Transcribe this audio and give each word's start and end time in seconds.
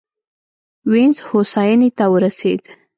وینز 0.91 1.17
هوساینې 1.27 1.89
ته 1.97 2.05
ورسېد. 2.13 2.61